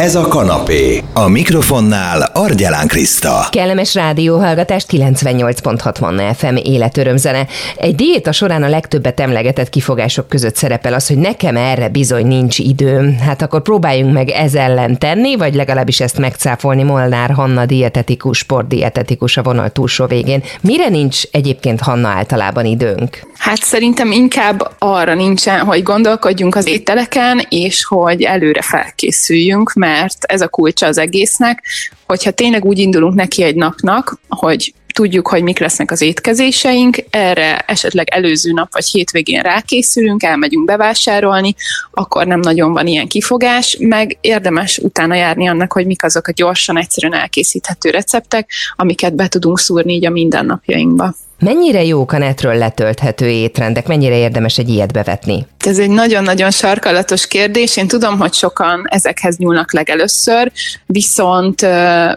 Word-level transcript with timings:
Ez 0.00 0.14
a 0.14 0.28
kanapé. 0.28 1.02
A 1.12 1.28
mikrofonnál 1.28 2.30
Argyelán 2.32 2.86
Kriszta. 2.86 3.46
Kellemes 3.50 3.94
rádióhallgatást 3.94 4.86
98.6 4.92 6.00
Manna 6.00 6.34
FM 6.34 6.56
életörömzene. 6.62 7.46
Egy 7.76 7.94
diéta 7.94 8.32
során 8.32 8.62
a 8.62 8.68
legtöbbet 8.68 9.20
emlegetett 9.20 9.68
kifogások 9.68 10.28
között 10.28 10.56
szerepel 10.56 10.94
az, 10.94 11.06
hogy 11.06 11.18
nekem 11.18 11.56
erre 11.56 11.88
bizony 11.88 12.26
nincs 12.26 12.58
időm. 12.58 13.18
Hát 13.18 13.42
akkor 13.42 13.62
próbáljunk 13.62 14.12
meg 14.12 14.28
ez 14.28 14.54
ellen 14.54 14.98
tenni, 14.98 15.36
vagy 15.36 15.54
legalábbis 15.54 16.00
ezt 16.00 16.18
megcáfolni 16.18 16.82
Molnár 16.82 17.30
Hanna 17.30 17.66
dietetikus, 17.66 18.38
sportdietetikus 18.38 19.36
a 19.36 19.42
vonal 19.42 19.70
túlsó 19.70 20.06
végén. 20.06 20.42
Mire 20.60 20.88
nincs 20.88 21.22
egyébként 21.30 21.80
Hanna 21.80 22.08
általában 22.08 22.64
időnk? 22.64 23.26
Hát 23.38 23.62
szerintem 23.62 24.12
inkább 24.12 24.70
arra 24.78 25.14
nincsen, 25.14 25.58
hogy 25.58 25.82
gondolkodjunk 25.82 26.54
az 26.54 26.66
ételeken, 26.66 27.46
és 27.48 27.84
hogy 27.84 28.22
előre 28.22 28.62
felkészüljünk, 28.62 29.72
mert 29.84 30.24
ez 30.24 30.40
a 30.40 30.48
kulcsa 30.48 30.86
az 30.86 30.98
egésznek, 30.98 31.62
hogyha 32.06 32.30
tényleg 32.30 32.64
úgy 32.64 32.78
indulunk 32.78 33.14
neki 33.14 33.42
egy 33.42 33.54
napnak, 33.54 34.18
hogy 34.28 34.74
tudjuk, 34.94 35.28
hogy 35.28 35.42
mik 35.42 35.58
lesznek 35.58 35.90
az 35.90 36.00
étkezéseink, 36.00 36.96
erre 37.10 37.58
esetleg 37.58 38.08
előző 38.10 38.52
nap 38.52 38.72
vagy 38.72 38.86
hétvégén 38.86 39.40
rákészülünk, 39.42 40.22
elmegyünk 40.22 40.64
bevásárolni, 40.64 41.54
akkor 41.90 42.26
nem 42.26 42.40
nagyon 42.40 42.72
van 42.72 42.86
ilyen 42.86 43.08
kifogás, 43.08 43.76
meg 43.80 44.18
érdemes 44.20 44.78
utána 44.78 45.14
járni 45.14 45.48
annak, 45.48 45.72
hogy 45.72 45.86
mik 45.86 46.04
azok 46.04 46.26
a 46.26 46.32
gyorsan, 46.32 46.78
egyszerűen 46.78 47.14
elkészíthető 47.14 47.90
receptek, 47.90 48.50
amiket 48.76 49.14
be 49.14 49.28
tudunk 49.28 49.58
szúrni 49.58 49.94
így 49.94 50.06
a 50.06 50.10
mindennapjainkba. 50.10 51.14
Mennyire 51.44 51.84
jók 51.84 52.12
a 52.12 52.18
netről 52.18 52.54
letölthető 52.54 53.28
étrendek, 53.28 53.86
mennyire 53.86 54.16
érdemes 54.16 54.58
egy 54.58 54.68
ilyet 54.68 54.92
bevetni? 54.92 55.46
Ez 55.58 55.78
egy 55.78 55.90
nagyon-nagyon 55.90 56.50
sarkalatos 56.50 57.26
kérdés. 57.26 57.76
Én 57.76 57.88
tudom, 57.88 58.18
hogy 58.18 58.32
sokan 58.32 58.84
ezekhez 58.88 59.36
nyúlnak 59.36 59.72
legelőször, 59.72 60.52
viszont 60.86 61.66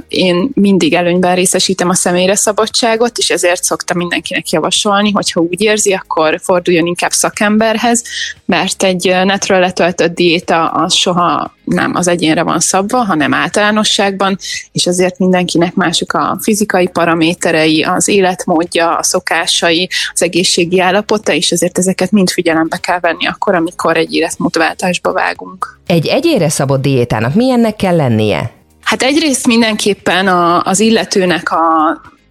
én 0.07 0.49
mindig 0.53 0.93
előnyben 0.93 1.35
részesítem 1.35 1.89
a 1.89 1.93
személyre 1.93 2.35
szabadságot, 2.35 3.17
és 3.17 3.29
ezért 3.29 3.63
szoktam 3.63 3.97
mindenkinek 3.97 4.49
javasolni, 4.49 5.11
hogy 5.11 5.31
ha 5.31 5.41
úgy 5.41 5.61
érzi, 5.61 5.93
akkor 5.93 6.39
forduljon 6.43 6.85
inkább 6.85 7.11
szakemberhez, 7.11 8.03
mert 8.45 8.83
egy 8.83 9.15
netről 9.23 9.59
letöltött 9.59 10.15
diéta 10.15 10.67
az 10.67 10.93
soha 10.93 11.55
nem 11.67 11.95
az 11.95 12.07
egyénre 12.07 12.43
van 12.43 12.59
szabva, 12.59 12.97
hanem 12.97 13.33
általánosságban, 13.33 14.37
és 14.71 14.87
azért 14.87 15.19
mindenkinek 15.19 15.73
mások 15.73 16.13
a 16.13 16.37
fizikai 16.41 16.87
paraméterei, 16.87 17.83
az 17.83 18.07
életmódja, 18.07 18.97
a 18.97 19.03
szokásai, 19.03 19.89
az 20.13 20.23
egészségi 20.23 20.79
állapota, 20.79 21.33
és 21.33 21.51
ezért 21.51 21.77
ezeket 21.77 22.11
mind 22.11 22.29
figyelembe 22.29 22.77
kell 22.77 22.99
venni 22.99 23.27
akkor, 23.27 23.55
amikor 23.55 23.97
egy 23.97 24.13
életmódváltásba 24.13 25.11
vágunk. 25.11 25.79
Egy 25.85 26.07
egyére 26.07 26.49
szabott 26.49 26.81
diétának 26.81 27.33
milyennek 27.33 27.75
kell 27.75 27.95
lennie? 27.95 28.51
Hát 28.83 29.01
egyrészt 29.01 29.47
mindenképpen 29.47 30.27
a, 30.27 30.63
az 30.63 30.79
illetőnek 30.79 31.51
a 31.51 31.61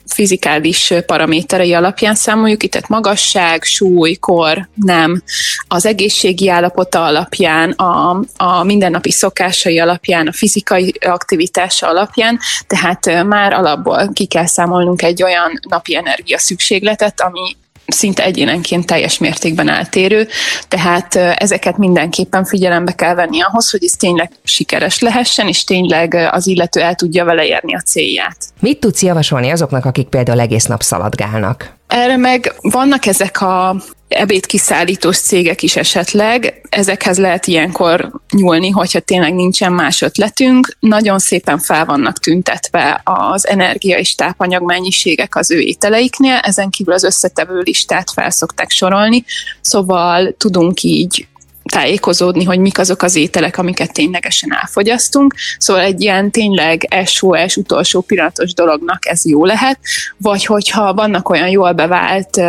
fizikális 0.06 0.92
paraméterei 1.06 1.74
alapján 1.74 2.14
számoljuk, 2.14 2.62
itt 2.62 2.70
tehát 2.70 2.88
magasság, 2.88 3.62
súly, 3.62 4.14
kor, 4.14 4.68
nem, 4.74 5.22
az 5.68 5.86
egészségi 5.86 6.48
állapota 6.48 7.04
alapján, 7.04 7.70
a, 7.70 8.20
a 8.36 8.62
mindennapi 8.64 9.10
szokásai 9.10 9.78
alapján, 9.78 10.26
a 10.26 10.32
fizikai 10.32 10.94
aktivitása 11.00 11.88
alapján, 11.88 12.38
tehát 12.66 13.24
már 13.24 13.52
alapból 13.52 14.10
ki 14.12 14.26
kell 14.26 14.46
számolnunk 14.46 15.02
egy 15.02 15.22
olyan 15.22 15.60
napi 15.68 15.96
energia 15.96 16.38
szükségletet, 16.38 17.20
ami 17.20 17.56
szinte 17.86 18.24
egyénenként 18.24 18.86
teljes 18.86 19.18
mértékben 19.18 19.68
eltérő, 19.68 20.28
tehát 20.68 21.14
ezeket 21.16 21.76
mindenképpen 21.76 22.44
figyelembe 22.44 22.92
kell 22.92 23.14
venni 23.14 23.42
ahhoz, 23.42 23.70
hogy 23.70 23.84
ez 23.84 23.92
tényleg 23.92 24.30
sikeres 24.42 24.98
lehessen, 24.98 25.48
és 25.48 25.64
tényleg 25.64 26.14
az 26.30 26.46
illető 26.46 26.80
el 26.80 26.94
tudja 26.94 27.24
vele 27.24 27.44
érni 27.46 27.74
a 27.74 27.80
célját. 27.80 28.36
Mit 28.60 28.80
tudsz 28.80 29.02
javasolni 29.02 29.50
azoknak, 29.50 29.84
akik 29.84 30.08
például 30.08 30.40
egész 30.40 30.64
nap 30.64 30.82
szaladgálnak? 30.82 31.74
Erre 31.86 32.16
meg 32.16 32.54
vannak 32.60 33.06
ezek 33.06 33.40
a 33.40 33.76
ebédkiszállítós 34.08 35.18
cégek 35.18 35.62
is 35.62 35.76
esetleg, 35.76 36.60
ezekhez 36.68 37.18
lehet 37.18 37.46
ilyenkor 37.46 38.10
nyúlni, 38.30 38.70
hogyha 38.70 39.00
tényleg 39.00 39.34
nincsen 39.34 39.72
más 39.72 40.02
ötletünk. 40.02 40.76
Nagyon 40.80 41.18
szépen 41.18 41.58
fel 41.58 41.84
vannak 41.84 42.18
tüntetve 42.18 43.00
az 43.04 43.46
energia 43.46 43.98
és 43.98 44.14
tápanyag 44.14 44.62
mennyiségek 44.62 45.36
az 45.36 45.50
ő 45.50 45.60
ételeiknél, 45.60 46.36
ezen 46.42 46.70
kívül 46.70 46.94
az 46.94 47.04
összetevő 47.04 47.60
listát 47.60 48.10
fel 48.10 48.30
szokták 48.30 48.70
sorolni, 48.70 49.24
szóval 49.60 50.34
tudunk 50.38 50.82
így 50.82 51.26
tájékozódni, 51.68 52.44
hogy 52.44 52.58
mik 52.58 52.78
azok 52.78 53.02
az 53.02 53.14
ételek, 53.14 53.58
amiket 53.58 53.92
ténylegesen 53.92 54.54
elfogyasztunk. 54.54 55.34
Szóval 55.58 55.82
egy 55.82 56.00
ilyen 56.00 56.30
tényleg 56.30 57.02
SOS 57.04 57.56
utolsó 57.56 58.00
pillanatos 58.00 58.54
dolognak 58.54 59.06
ez 59.06 59.24
jó 59.24 59.44
lehet, 59.44 59.78
vagy 60.16 60.44
hogyha 60.44 60.94
vannak 60.94 61.28
olyan 61.28 61.48
jól 61.48 61.72
bevált 61.72 62.40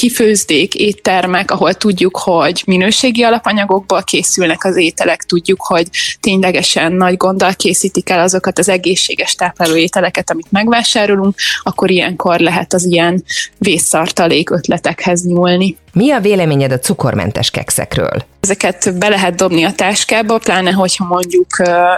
kifőzdék, 0.00 0.74
éttermek, 0.74 1.50
ahol 1.50 1.74
tudjuk, 1.74 2.16
hogy 2.16 2.62
minőségi 2.66 3.22
alapanyagokból 3.22 4.02
készülnek 4.02 4.64
az 4.64 4.76
ételek, 4.76 5.22
tudjuk, 5.22 5.62
hogy 5.62 5.88
ténylegesen 6.20 6.92
nagy 6.92 7.16
gonddal 7.16 7.54
készítik 7.54 8.10
el 8.10 8.20
azokat 8.20 8.58
az 8.58 8.68
egészséges 8.68 9.34
tápláló 9.34 9.76
ételeket, 9.76 10.30
amit 10.30 10.50
megvásárolunk, 10.50 11.34
akkor 11.62 11.90
ilyenkor 11.90 12.38
lehet 12.38 12.72
az 12.72 12.84
ilyen 12.84 13.24
vészszartalék 13.58 14.50
ötletekhez 14.50 15.24
nyúlni. 15.24 15.76
Mi 15.92 16.10
a 16.10 16.20
véleményed 16.20 16.72
a 16.72 16.78
cukormentes 16.78 17.50
kekszekről? 17.50 18.24
Ezeket 18.40 18.98
be 18.98 19.08
lehet 19.08 19.34
dobni 19.34 19.64
a 19.64 19.72
táskába, 19.72 20.38
pláne 20.38 20.70
hogyha 20.70 21.04
mondjuk 21.04 21.46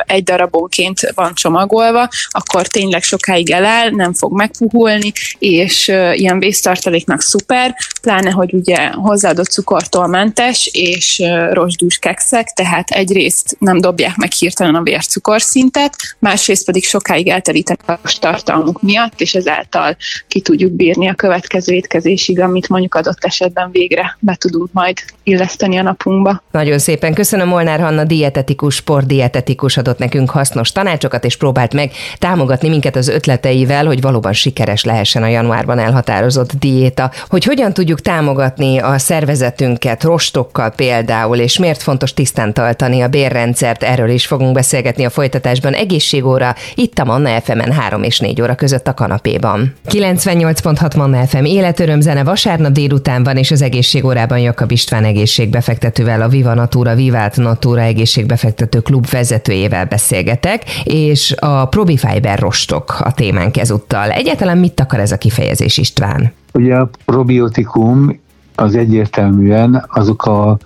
egy 0.06 0.24
darabonként 0.24 1.12
van 1.14 1.34
csomagolva, 1.34 2.08
akkor 2.28 2.66
tényleg 2.66 3.02
sokáig 3.02 3.50
eláll, 3.50 3.90
nem 3.90 4.12
fog 4.12 4.32
megpuhulni, 4.32 5.12
és 5.38 5.88
ilyen 6.12 6.38
vésztartaléknak 6.38 7.20
szuper, 7.20 7.76
pláne, 8.02 8.30
hogy 8.30 8.54
ugye 8.54 8.88
hozzáadott 8.88 9.50
cukortól 9.50 10.06
mentes 10.06 10.70
és 10.72 11.22
rozsdús 11.50 11.98
kekszek, 11.98 12.48
tehát 12.48 12.90
egyrészt 12.90 13.56
nem 13.58 13.80
dobják 13.80 14.16
meg 14.16 14.32
hirtelen 14.32 14.74
a 14.74 14.82
vércukorszintet, 14.82 15.96
másrészt 16.18 16.64
pedig 16.64 16.84
sokáig 16.84 17.28
elterítenek 17.28 17.88
a 17.88 18.00
tartalmuk 18.20 18.82
miatt, 18.82 19.20
és 19.20 19.34
ezáltal 19.34 19.96
ki 20.28 20.40
tudjuk 20.40 20.72
bírni 20.72 21.08
a 21.08 21.14
következő 21.14 21.72
étkezésig, 21.74 22.40
amit 22.40 22.68
mondjuk 22.68 22.94
adott 22.94 23.24
esetben 23.24 23.70
végre 23.70 24.16
be 24.18 24.34
tudunk 24.34 24.72
majd 24.72 24.96
illeszteni 25.22 25.76
a 25.78 25.82
napunkba. 25.82 26.42
Nagyon 26.50 26.78
szépen 26.78 27.14
köszönöm, 27.14 27.48
Molnár 27.48 27.80
Hanna 27.80 28.04
dietetikus, 28.04 28.74
sportdietetikus 28.74 29.76
adott 29.76 29.98
nekünk 29.98 30.30
hasznos 30.30 30.72
tanácsokat, 30.72 31.24
és 31.24 31.36
próbált 31.36 31.74
meg 31.74 31.92
támogatni 32.18 32.68
minket 32.68 32.96
az 32.96 33.08
ötleteivel, 33.08 33.86
hogy 33.86 34.00
valóban 34.00 34.32
sikeres 34.32 34.84
lehessen 34.84 35.22
a 35.22 35.28
januárban 35.28 35.78
elhatározott 35.78 36.52
diéta. 36.52 37.10
Hogy 37.28 37.44
hogyan 37.44 37.72
tudjuk 37.82 38.00
támogatni 38.00 38.78
a 38.78 38.98
szervezetünket 38.98 40.02
rostokkal 40.02 40.70
például, 40.70 41.36
és 41.36 41.58
miért 41.58 41.82
fontos 41.82 42.14
tisztán 42.14 42.52
tartani 42.52 43.00
a 43.00 43.08
bérrendszert, 43.08 43.82
erről 43.82 44.08
is 44.08 44.26
fogunk 44.26 44.52
beszélgetni 44.52 45.04
a 45.04 45.10
folytatásban 45.10 45.72
egészségóra, 45.72 46.54
itt 46.74 46.98
a 46.98 47.04
Manna 47.04 47.40
FM-en 47.40 47.72
3 47.72 48.02
és 48.02 48.18
4 48.18 48.42
óra 48.42 48.54
között 48.54 48.88
a 48.88 48.94
kanapéban. 48.94 49.74
98.6 49.88 50.96
Manna 50.96 51.26
FM 51.26 51.44
életörömzene 51.44 52.24
vasárnap 52.24 52.72
délután 52.72 53.24
van, 53.24 53.36
és 53.36 53.50
az 53.50 53.62
egészségórában 53.62 54.38
Jakab 54.38 54.70
István 54.70 55.04
egészségbefektetővel, 55.04 56.22
a 56.22 56.28
Viva 56.28 56.54
Natura, 56.54 56.94
Vivált 56.94 57.36
Natura 57.36 57.80
egészségbefektető 57.80 58.80
klub 58.80 59.10
vezetőjével 59.10 59.84
beszélgetek, 59.84 60.62
és 60.84 61.34
a 61.38 61.66
Probifiber 61.66 62.38
rostok 62.38 63.00
a 63.00 63.12
témánk 63.12 63.56
ezúttal. 63.56 64.10
Egyáltalán 64.10 64.58
mit 64.58 64.80
akar 64.80 65.00
ez 65.00 65.12
a 65.12 65.18
kifejezés 65.18 65.78
István? 65.78 66.32
Ugye 66.52 66.76
a 66.76 66.90
probiotikum 67.04 68.20
az 68.54 68.74
egyértelműen 68.74 69.84
azok, 69.88 70.26
a, 70.26 70.58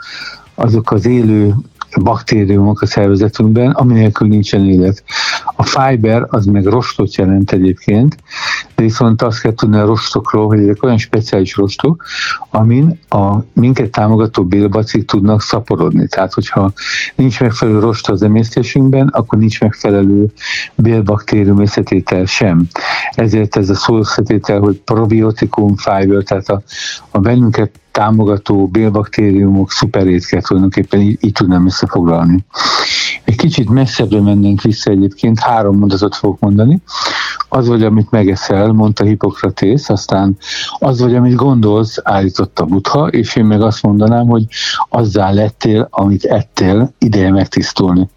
azok 0.55 0.91
az 0.91 1.07
élő 1.07 1.55
baktériumok 2.03 2.81
a 2.81 2.87
szervezetünkben, 2.87 3.71
ami 3.71 3.93
nélkül 3.93 4.29
nincsen 4.29 4.69
élet. 4.69 5.03
A 5.57 5.63
fiber 5.63 6.27
az 6.29 6.47
meg 6.47 6.65
rostot 6.65 7.15
jelent 7.15 7.53
egyébként, 7.53 8.17
viszont 8.77 9.23
azt 9.23 9.41
kell 9.41 9.55
tudni 9.55 9.77
a 9.77 9.85
rostokról, 9.85 10.47
hogy 10.47 10.59
ezek 10.59 10.83
olyan 10.83 10.99
speciális 10.99 11.57
rostok, 11.57 12.05
amin 12.51 12.99
a 13.09 13.37
minket 13.53 13.91
támogató 13.91 14.45
bélbacik 14.45 15.05
tudnak 15.05 15.43
szaporodni. 15.43 16.07
Tehát, 16.07 16.33
hogyha 16.33 16.73
nincs 17.15 17.41
megfelelő 17.41 17.79
rost 17.79 18.09
az 18.09 18.23
emésztésünkben, 18.23 19.09
akkor 19.09 19.39
nincs 19.39 19.61
megfelelő 19.61 20.27
bélbaktérium 20.75 21.61
összetétel 21.61 22.25
sem. 22.25 22.67
Ezért 23.11 23.57
ez 23.57 23.71
a 23.71 23.75
szó 23.75 23.99
összetétel, 23.99 24.61
hogy 24.61 24.81
probiotikum, 24.85 25.77
fiber, 25.77 26.23
tehát 26.23 26.49
a, 26.49 26.63
a 27.11 27.19
bennünket 27.19 27.71
támogató 27.97 28.67
bélbaktériumok 28.67 29.71
szuperétket 29.71 30.47
tulajdonképpen 30.47 31.01
így, 31.01 31.19
így 31.21 31.33
tudnám 31.33 31.67
összefoglalni. 31.67 32.45
Egy 33.27 33.37
kicsit 33.37 33.71
messzebbre 33.71 34.21
mennénk 34.21 34.63
vissza 34.63 34.91
egyébként, 34.91 35.39
három 35.39 35.79
mondatot 35.79 36.15
fogok 36.15 36.41
mondani. 36.41 36.83
Az 37.49 37.69
vagy, 37.69 37.83
amit 37.83 38.11
megeszel, 38.11 38.73
mondta 38.73 39.05
Hippokratész, 39.05 39.89
aztán 39.89 40.37
az 40.79 41.01
vagy, 41.01 41.15
amit 41.15 41.35
gondolsz, 41.35 41.99
állította 42.03 42.65
Butha, 42.65 43.07
és 43.07 43.37
én 43.37 43.45
meg 43.45 43.63
azt 43.63 43.83
mondanám, 43.83 44.27
hogy 44.27 44.45
azzá 44.89 45.31
lettél, 45.31 45.89
amit 45.91 46.25
ettél, 46.25 46.93
ideje 46.99 47.31
megtisztulni. 47.31 48.09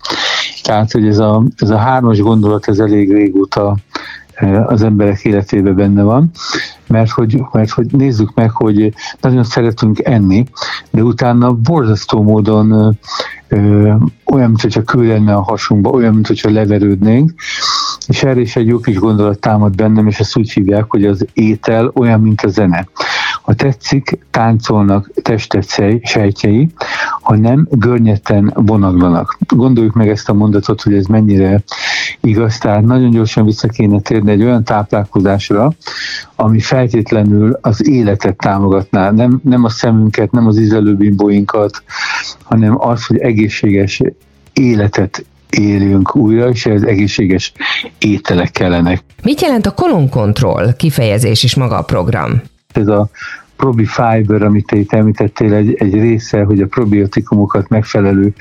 Tehát, 0.64 0.92
hogy 0.92 1.08
ez 1.08 1.20
a, 1.20 1.44
ez 1.56 1.70
a 1.70 1.78
hármas 1.78 2.20
gondolat, 2.20 2.68
ez 2.68 2.80
elég 2.80 3.12
régóta 3.12 3.78
az 4.65 4.83
emberek 4.83 5.25
életében 5.25 5.75
benne 5.75 6.03
van, 6.03 6.31
mert 6.88 7.09
hogy, 7.09 7.41
mert 7.51 7.69
hogy 7.69 7.86
nézzük 7.91 8.33
meg, 8.33 8.51
hogy 8.51 8.94
nagyon 9.21 9.44
szeretünk 9.44 10.06
enni, 10.06 10.45
de 10.91 11.03
utána 11.03 11.53
borzasztó 11.53 12.21
módon 12.21 12.97
ö, 13.47 13.94
olyan, 14.25 14.50
mintha 14.50 14.81
kő 14.81 15.07
lenne 15.07 15.33
a 15.33 15.41
hasunkba, 15.41 15.89
olyan, 15.89 16.13
mintha 16.13 16.50
leverődnénk, 16.50 17.33
és 18.07 18.24
erre 18.24 18.39
is 18.39 18.56
egy 18.56 18.68
jó 18.68 18.80
kis 18.80 18.97
gondolat 18.97 19.39
támad 19.39 19.75
bennem, 19.75 20.07
és 20.07 20.19
ezt 20.19 20.38
úgy 20.38 20.51
hívják, 20.51 20.86
hogy 20.88 21.06
az 21.06 21.25
étel 21.33 21.91
olyan, 21.94 22.21
mint 22.21 22.41
a 22.41 22.47
zene. 22.47 22.88
Ha 23.50 23.56
tetszik, 23.56 24.18
táncolnak 24.31 25.12
testet 25.22 25.66
sejtjei, 26.04 26.69
ha 27.22 27.36
nem, 27.36 27.68
görnyeten 27.72 28.54
vonaglanak. 28.56 29.38
Gondoljuk 29.48 29.94
meg 29.94 30.10
ezt 30.10 30.30
a 30.30 30.34
mondatot, 30.34 30.81
hogy 30.81 30.94
ez 30.94 31.06
mennyire 31.06 31.63
igaz, 32.22 32.57
tehát 32.57 32.81
nagyon 32.81 33.10
gyorsan 33.10 33.46
vissza 33.46 33.68
kéne 33.68 34.00
térni 34.00 34.31
egy 34.31 34.44
olyan 34.44 34.63
táplálkozásra, 34.63 35.72
ami 36.36 36.60
feltétlenül 36.60 37.57
az 37.62 37.88
életet 37.88 38.38
támogatná, 38.38 39.12
nem, 39.12 39.40
nem 39.44 39.63
a 39.63 39.69
szemünket, 39.69 40.31
nem 40.31 40.48
az 40.48 40.57
ízelőbimbóinkat, 40.57 41.84
hanem 42.44 42.81
az, 42.88 43.06
hogy 43.06 43.18
egészséges 43.18 44.01
életet 44.54 45.25
éljünk 45.50 46.16
újra, 46.16 46.50
és 46.50 46.66
ez 46.66 46.81
egészséges 46.81 47.54
ételek 47.98 48.51
kellenek. 48.51 49.04
Mit 49.24 49.42
jelent 49.42 49.66
a 49.66 49.72
kolonkontroll 49.72 50.75
kifejezés 50.75 51.44
is 51.44 51.56
maga 51.56 51.78
a 51.78 51.84
program? 51.84 52.42
Ez 52.74 52.88
a 52.88 53.10
probi 53.56 53.86
fiber, 53.86 54.42
amit 54.42 54.71
itt 54.71 54.94
említettél, 54.94 55.54
egy, 55.54 55.74
egy 55.74 55.94
része, 55.94 56.44
hogy 56.44 56.62
a 56.62 56.68
probiotikumokat 56.68 57.69
megfelelő 57.69 58.33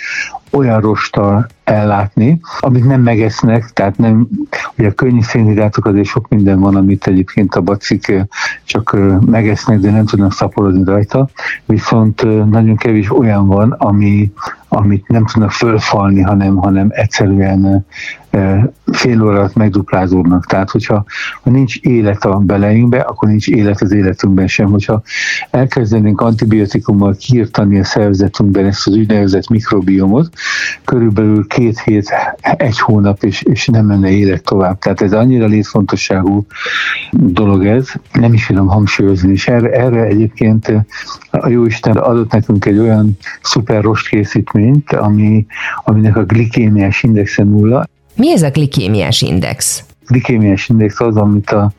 olyan 0.51 0.81
rosttal 0.81 1.47
ellátni, 1.65 2.41
amit 2.61 2.87
nem 2.87 3.01
megesznek, 3.01 3.71
tehát 3.73 3.99
nem, 3.99 4.29
ugye 4.77 4.91
könnyű 4.91 5.21
szénhidrátok 5.21 5.87
azért 5.87 6.07
sok 6.07 6.29
minden 6.29 6.61
van, 6.61 6.77
amit 6.77 7.07
egyébként 7.07 7.55
a 7.55 7.61
bacik 7.61 8.13
csak 8.65 8.97
megesznek, 9.27 9.79
de 9.79 9.91
nem 9.91 10.07
tudnak 10.07 10.33
szaporodni 10.33 10.85
rajta, 10.85 11.29
viszont 11.65 12.23
nagyon 12.51 12.77
kevés 12.77 13.11
olyan 13.11 13.47
van, 13.47 13.71
ami, 13.71 14.33
amit 14.69 15.09
nem 15.09 15.27
tudnak 15.27 15.51
fölfalni, 15.51 16.21
hanem, 16.21 16.57
hanem 16.57 16.89
egyszerűen 16.91 17.87
fél 18.93 19.23
óra 19.23 19.39
alatt 19.39 19.55
megduplázódnak. 19.55 20.47
Tehát, 20.47 20.71
hogyha 20.71 21.05
ha 21.43 21.51
nincs 21.51 21.77
élet 21.77 22.25
a 22.25 22.37
beleinkbe, 22.37 22.99
akkor 22.99 23.29
nincs 23.29 23.49
élet 23.49 23.81
az 23.81 23.93
életünkben 23.93 24.47
sem. 24.47 24.71
Hogyha 24.71 25.03
elkezdenénk 25.51 26.21
antibiotikummal 26.21 27.17
kiirtani 27.19 27.79
a 27.79 27.85
szervezetünkben 27.85 28.67
ezt 28.67 28.87
az 28.87 28.97
úgynevezett 28.97 29.49
mikrobiomot, 29.49 30.31
körülbelül 30.85 31.47
két 31.47 31.81
hét, 31.81 32.13
egy 32.41 32.79
hónap, 32.79 33.23
és, 33.23 33.43
és 33.43 33.67
nem 33.67 33.87
menne 33.87 34.11
élet 34.11 34.43
tovább. 34.43 34.79
Tehát 34.79 35.01
ez 35.01 35.13
annyira 35.13 35.47
létfontosságú 35.47 36.47
dolog 37.11 37.67
ez, 37.67 37.89
nem 38.13 38.33
is 38.33 38.47
tudom 38.47 38.67
hangsúlyozni, 38.67 39.33
és 39.33 39.49
erre, 39.49 39.71
erre 39.71 40.03
egyébként 40.03 40.73
a 41.31 41.49
Jóisten 41.49 41.97
adott 41.97 42.33
nekünk 42.33 42.65
egy 42.65 42.79
olyan 42.79 43.17
szuper 43.43 43.83
rost 43.83 44.09
készítményt, 44.09 44.93
ami, 44.93 45.47
aminek 45.85 46.17
a 46.17 46.25
glikémiás 46.25 47.03
indexe 47.03 47.43
nulla. 47.45 47.89
Mi 48.15 48.33
ez 48.33 48.43
a 48.43 48.51
glikémiás 48.51 49.23
index? 49.23 49.85
Glikémiás 50.09 50.69
index 50.69 51.01
az, 51.01 51.17
amit 51.17 51.51
a, 51.51 51.73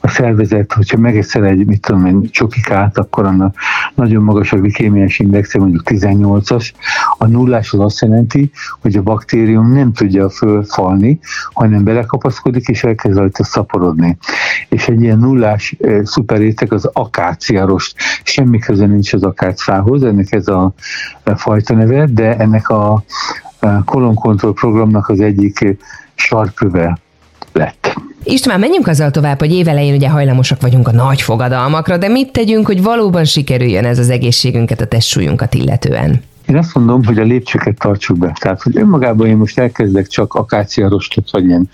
a 0.00 0.08
szervezet, 0.08 0.72
hogyha 0.72 0.98
megeszel 0.98 1.44
egy, 1.44 1.66
mit 1.66 1.80
tudom 1.80 2.04
egy 2.04 2.28
csokikát, 2.30 2.98
akkor 2.98 3.24
annak 3.24 3.54
nagyon 3.94 4.22
magas 4.22 4.52
a 4.52 4.56
glikémiás 4.56 5.18
indexe, 5.18 5.58
mondjuk 5.58 5.82
18-as. 5.84 6.70
A 7.18 7.26
nullás 7.26 7.72
az 7.72 7.80
azt 7.80 8.00
jelenti, 8.00 8.50
hogy 8.80 8.96
a 8.96 9.02
baktérium 9.02 9.72
nem 9.72 9.92
tudja 9.92 10.30
fölfalni, 10.30 11.18
hanem 11.52 11.84
belekapaszkodik, 11.84 12.68
és 12.68 12.84
elkezd 12.84 13.18
rajta 13.18 13.44
szaporodni. 13.44 14.16
És 14.68 14.88
egy 14.88 15.02
ilyen 15.02 15.18
nullás 15.18 15.76
e, 15.80 16.04
szuperétek 16.04 16.72
az 16.72 16.90
akáciarost. 16.92 17.94
Semmi 18.22 18.58
köze 18.58 18.86
nincs 18.86 19.12
az 19.12 19.22
akácfához, 19.22 20.02
ennek 20.02 20.32
ez 20.32 20.48
a, 20.48 20.72
a 21.22 21.36
fajta 21.36 21.74
neve, 21.74 22.06
de 22.06 22.36
ennek 22.36 22.68
a, 22.68 22.92
a 23.58 23.84
kolonkontroll 23.84 24.52
programnak 24.52 25.08
az 25.08 25.20
egyik 25.20 25.76
sarköve. 26.14 26.98
István, 28.24 28.60
menjünk 28.60 28.86
azzal 28.86 29.10
tovább, 29.10 29.38
hogy 29.38 29.52
évelején 29.52 29.94
ugye 29.94 30.08
hajlamosak 30.08 30.60
vagyunk 30.60 30.88
a 30.88 30.92
nagy 30.92 31.22
fogadalmakra, 31.22 31.96
de 31.96 32.08
mit 32.08 32.32
tegyünk, 32.32 32.66
hogy 32.66 32.82
valóban 32.82 33.24
sikerüljön 33.24 33.84
ez 33.84 33.98
az 33.98 34.10
egészségünket, 34.10 34.80
a 34.80 34.86
testsúlyunkat 34.86 35.54
illetően? 35.54 36.22
Én 36.50 36.56
azt 36.56 36.74
mondom, 36.74 37.04
hogy 37.04 37.18
a 37.18 37.22
lépcsőket 37.22 37.78
tartsuk 37.78 38.18
be. 38.18 38.36
Tehát, 38.40 38.62
hogy 38.62 38.76
önmagában 38.76 39.26
én 39.26 39.36
most 39.36 39.58
elkezdek 39.58 40.06
csak 40.06 40.34
akáciarostot, 40.34 41.30
vagy 41.30 41.44
ilyen 41.44 41.68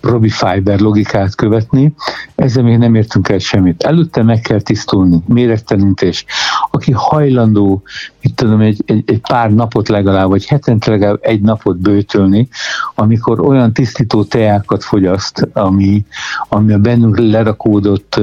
probi 0.00 0.28
fiber 0.28 0.80
logikát 0.80 1.34
követni, 1.34 1.94
ezzel 2.34 2.62
még 2.62 2.78
nem 2.78 2.94
értünk 2.94 3.28
el 3.28 3.38
semmit. 3.38 3.82
Előtte 3.82 4.22
meg 4.22 4.40
kell 4.40 4.60
tisztulni, 4.60 5.22
méregtelenítés. 5.26 6.24
Aki 6.70 6.92
hajlandó, 6.92 7.82
itt 8.20 8.36
tudom, 8.36 8.60
egy, 8.60 8.82
egy, 8.86 9.02
egy 9.06 9.20
pár 9.20 9.50
napot 9.50 9.88
legalább, 9.88 10.28
vagy 10.28 10.46
hetente 10.46 10.90
legalább 10.90 11.18
egy 11.20 11.40
napot 11.40 11.78
bőtölni, 11.78 12.48
amikor 12.94 13.40
olyan 13.40 13.72
tisztító 13.72 14.24
teákat 14.24 14.84
fogyaszt, 14.84 15.48
ami, 15.52 16.04
ami 16.48 16.72
a 16.72 16.78
bennünk 16.78 17.18
lerakódott 17.18 18.20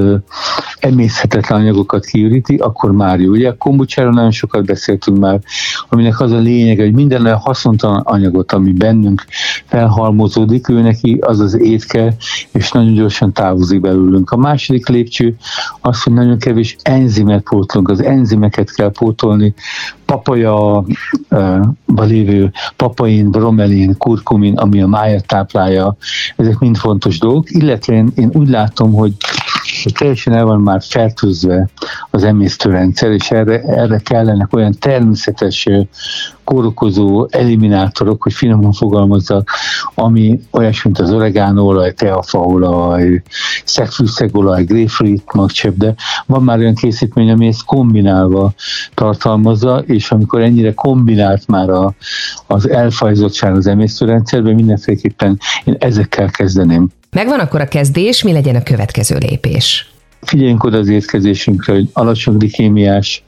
emészhetetlen 0.79 1.59
anyagokat 1.59 2.05
kiüríti, 2.05 2.55
akkor 2.55 2.91
már 2.91 3.19
jó. 3.19 3.31
Ugye 3.31 3.49
a 3.49 3.57
kombucsáról 3.57 4.11
nagyon 4.11 4.31
sokat 4.31 4.65
beszéltünk 4.65 5.17
már, 5.17 5.39
aminek 5.99 6.19
az 6.19 6.31
a 6.31 6.37
lényege, 6.37 6.83
hogy 6.83 6.93
minden 6.93 7.25
olyan 7.25 7.37
haszontalan 7.37 8.01
anyagot, 8.01 8.51
ami 8.51 8.71
bennünk 8.71 9.25
felhalmozódik, 9.65 10.69
ő 10.69 10.81
neki 10.81 11.17
az 11.21 11.39
az 11.39 11.59
étke, 11.59 12.15
és 12.51 12.71
nagyon 12.71 12.93
gyorsan 12.93 13.33
távozik 13.33 13.81
belőlünk. 13.81 14.31
A 14.31 14.37
második 14.37 14.87
lépcső 14.87 15.35
az, 15.81 16.03
hogy 16.03 16.13
nagyon 16.13 16.37
kevés 16.37 16.75
enzimet 16.81 17.43
pótlunk. 17.43 17.89
Az 17.89 18.03
enzimeket 18.03 18.71
kell 18.71 18.91
pótolni, 18.91 19.53
papaja 20.05 20.83
lévő 21.95 22.51
papain, 22.75 23.31
bromelin, 23.31 23.97
kurkumin, 23.97 24.57
ami 24.57 24.81
a 24.81 24.87
májat 24.87 25.25
táplálja, 25.25 25.95
ezek 26.35 26.59
mind 26.59 26.77
fontos 26.77 27.19
dolgok, 27.19 27.51
illetve 27.51 27.93
én, 27.93 28.11
én 28.15 28.29
úgy 28.33 28.49
látom, 28.49 28.93
hogy 28.93 29.13
teljesen 29.93 30.33
el 30.33 30.45
van 30.45 30.61
már 30.61 30.81
fertőzve 30.83 31.69
az 32.09 32.23
emésztőrendszer, 32.23 33.11
és 33.11 33.31
erre, 33.31 33.61
erre 33.61 33.97
kellenek 33.97 34.53
olyan 34.53 34.75
természetes 34.79 35.67
kórokozó 36.43 37.27
eliminátorok, 37.31 38.23
hogy 38.23 38.33
finoman 38.33 38.71
fogalmazzak, 38.71 39.49
ami 39.95 40.39
olyas, 40.51 40.83
mint 40.83 40.99
az 40.99 41.11
oregánolaj, 41.11 41.93
teafaolaj, 41.93 43.21
szegfűszegolaj, 43.63 44.63
grapefruit, 44.63 45.33
magcsebb, 45.33 45.77
de 45.77 45.95
van 46.25 46.43
már 46.43 46.57
olyan 46.57 46.75
készítmény, 46.75 47.29
ami 47.31 47.47
ezt 47.47 47.65
kombinálva 47.65 48.53
tartalmazza, 48.93 49.77
és 49.77 50.11
amikor 50.11 50.41
ennyire 50.41 50.73
kombinált 50.73 51.47
már 51.47 51.69
a, 51.69 51.93
az 52.47 52.69
elfajzottság 52.69 53.55
az 53.55 53.67
emésztőrendszerben, 53.67 54.55
mindenféleképpen 54.55 55.39
én 55.63 55.75
ezekkel 55.79 56.29
kezdeném. 56.29 56.89
Megvan 57.11 57.39
akkor 57.39 57.61
a 57.61 57.67
kezdés, 57.67 58.23
mi 58.23 58.31
legyen 58.31 58.55
a 58.55 58.63
következő 58.63 59.17
lépés? 59.17 59.91
Figyeljünk 60.21 60.63
oda 60.63 60.77
az 60.77 60.87
étkezésünkre, 60.87 61.73
hogy 61.73 61.89
alacsony 61.93 62.37
glikémiás 62.37 63.23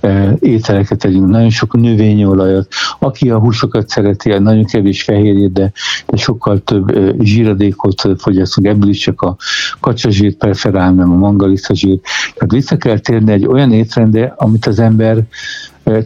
e, 0.00 0.36
ételeket 0.40 0.98
tegyünk, 0.98 1.28
nagyon 1.28 1.50
sok 1.50 1.74
növényolajat. 1.74 2.68
Aki 2.98 3.30
a 3.30 3.38
húsokat 3.38 3.88
szereti, 3.88 4.38
nagyon 4.38 4.64
kevés 4.64 5.02
fehérjét, 5.02 5.52
de, 5.52 5.72
de 6.06 6.16
sokkal 6.16 6.58
több 6.58 6.96
e, 6.96 7.14
zsíradékot 7.20 8.02
fogyasztunk. 8.18 8.66
Ebből 8.66 8.88
is 8.88 8.98
csak 8.98 9.20
a 9.20 9.36
kacsazsírt 9.80 10.36
preferál, 10.36 10.92
nem 10.92 11.12
a 11.12 11.16
mangaliszazsírt. 11.16 12.00
Tehát 12.34 12.52
vissza 12.52 12.76
kell 12.76 12.98
térni 12.98 13.32
egy 13.32 13.46
olyan 13.46 13.72
étrendre, 13.72 14.34
amit 14.36 14.66
az 14.66 14.78
ember 14.78 15.22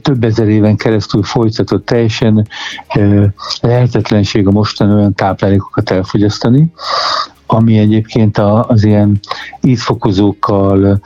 több 0.02 0.24
ezer 0.24 0.48
éven 0.48 0.76
keresztül 0.76 1.22
folytatott, 1.22 1.86
teljesen 1.86 2.48
lehetetlenség 3.60 4.46
a 4.46 4.50
mostani 4.50 4.92
olyan 4.92 5.14
táplálékokat 5.14 5.90
elfogyasztani, 5.90 6.66
ami 7.46 7.78
egyébként 7.78 8.38
az 8.38 8.84
ilyen 8.84 9.18
ízfokozókkal, 9.62 11.00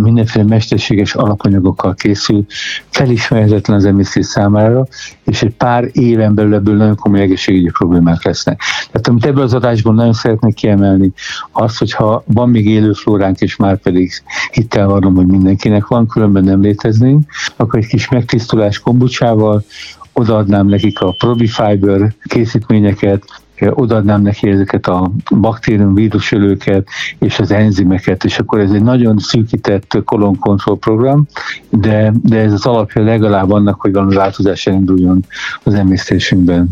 mindenféle 0.00 0.44
mesterséges 0.44 1.14
alapanyagokkal 1.14 1.94
készül, 1.94 2.44
felismerhetetlen 2.88 3.76
az 3.76 3.84
emésztés 3.84 4.26
számára, 4.26 4.86
és 5.24 5.42
egy 5.42 5.54
pár 5.54 5.88
éven 5.92 6.34
belül 6.34 6.54
ebből 6.54 6.76
nagyon 6.76 6.96
komoly 6.96 7.20
egészségügyi 7.20 7.70
problémák 7.70 8.24
lesznek. 8.24 8.60
Tehát 8.90 9.08
amit 9.08 9.24
ebből 9.24 9.42
az 9.42 9.54
adásból 9.54 9.94
nagyon 9.94 10.12
szeretnék 10.12 10.54
kiemelni, 10.54 11.12
az, 11.52 11.78
hogyha 11.78 12.22
van 12.26 12.48
még 12.48 12.66
élő 12.66 12.92
flóránk, 12.92 13.40
és 13.40 13.56
már 13.56 13.76
pedig 13.76 14.12
hittel 14.52 14.86
varom, 14.86 15.14
hogy 15.14 15.26
mindenkinek 15.26 15.86
van, 15.86 16.06
különben 16.06 16.44
nem 16.44 16.60
léteznénk, 16.60 17.30
akkor 17.56 17.78
egy 17.78 17.86
kis 17.86 18.08
megtisztulás 18.08 18.78
kombucsával, 18.78 19.64
odaadnám 20.12 20.66
nekik 20.66 21.00
a 21.00 21.14
Probi 21.18 21.46
Fiber 21.46 22.14
készítményeket, 22.22 23.24
odaadnám 23.68 24.22
neki 24.22 24.48
ezeket 24.48 24.86
a 24.86 25.10
baktérium 25.34 25.94
vírusölőket 25.94 26.88
és 27.18 27.38
az 27.38 27.50
enzimeket, 27.50 28.24
és 28.24 28.38
akkor 28.38 28.60
ez 28.60 28.70
egy 28.70 28.82
nagyon 28.82 29.18
szűkített 29.18 30.02
kolonkontroll 30.04 30.78
program, 30.78 31.26
de, 31.68 32.12
de 32.22 32.38
ez 32.38 32.52
az 32.52 32.66
alapja 32.66 33.02
legalább 33.02 33.50
annak, 33.50 33.80
hogy 33.80 33.92
valami 33.92 34.14
változás 34.14 34.66
elinduljon 34.66 35.24
az 35.62 35.74
emésztésünkben. 35.74 36.68